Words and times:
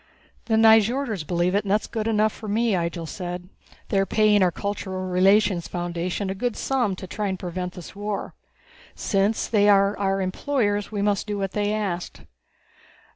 "The 0.45 0.55
Nyjorders 0.55 1.23
believe 1.27 1.53
it, 1.53 1.63
and 1.63 1.69
that's 1.69 1.85
good 1.85 2.07
enough 2.07 2.33
for 2.33 2.47
me," 2.47 2.71
Ihjel 2.73 3.07
said. 3.07 3.49
"They 3.89 3.99
are 3.99 4.05
paying 4.07 4.41
our 4.41 4.49
Cultural 4.51 5.05
Relationships 5.07 5.67
Foundation 5.67 6.31
a 6.31 6.33
good 6.33 6.57
sum 6.57 6.95
to 6.95 7.05
try 7.05 7.27
and 7.27 7.37
prevent 7.37 7.73
this 7.73 7.95
war. 7.95 8.33
Since 8.95 9.47
they 9.47 9.69
are 9.69 9.95
our 9.99 10.19
employers, 10.19 10.91
we 10.91 11.03
must 11.03 11.27
do 11.27 11.37
what 11.37 11.51
they 11.51 11.71
ask." 11.71 12.21